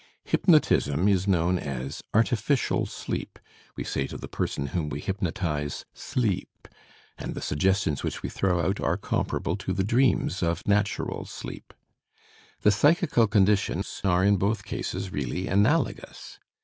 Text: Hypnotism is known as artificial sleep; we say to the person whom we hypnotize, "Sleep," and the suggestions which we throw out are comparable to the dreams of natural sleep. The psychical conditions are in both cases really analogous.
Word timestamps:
Hypnotism 0.25 1.07
is 1.07 1.27
known 1.27 1.59
as 1.59 2.01
artificial 2.11 2.87
sleep; 2.87 3.37
we 3.75 3.83
say 3.83 4.07
to 4.07 4.17
the 4.17 4.27
person 4.27 4.65
whom 4.73 4.89
we 4.89 4.99
hypnotize, 4.99 5.85
"Sleep," 5.93 6.67
and 7.19 7.35
the 7.35 7.39
suggestions 7.41 8.01
which 8.01 8.23
we 8.23 8.27
throw 8.29 8.65
out 8.65 8.79
are 8.79 8.97
comparable 8.97 9.55
to 9.57 9.73
the 9.73 9.83
dreams 9.83 10.41
of 10.41 10.65
natural 10.67 11.25
sleep. 11.25 11.71
The 12.61 12.71
psychical 12.71 13.27
conditions 13.27 14.01
are 14.03 14.23
in 14.25 14.37
both 14.37 14.63
cases 14.65 15.11
really 15.11 15.45
analogous. 15.47 16.39